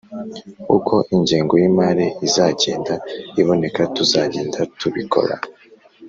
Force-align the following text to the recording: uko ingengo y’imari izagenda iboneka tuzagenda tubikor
uko 0.77 0.95
ingengo 1.15 1.53
y’imari 1.61 2.05
izagenda 2.27 2.93
iboneka 3.41 3.81
tuzagenda 3.95 4.59
tubikor 4.79 5.29